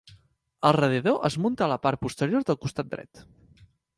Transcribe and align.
El 0.69 0.71
radiador 0.77 1.19
es 1.29 1.35
munta 1.43 1.65
a 1.67 1.69
la 1.73 1.77
part 1.85 2.03
posterior 2.07 2.47
del 2.49 2.59
costat 2.65 2.93
dret. 2.97 3.23